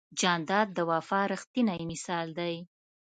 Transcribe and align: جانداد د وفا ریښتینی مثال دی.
جانداد 0.19 0.67
د 0.73 0.79
وفا 0.91 1.21
ریښتینی 1.31 1.81
مثال 1.91 2.27
دی. 2.39 2.55